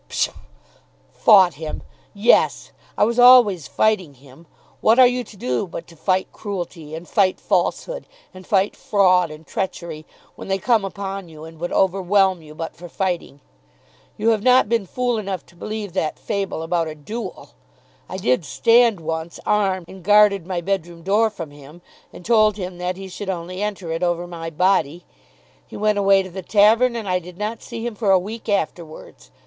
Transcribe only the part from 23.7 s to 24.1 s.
it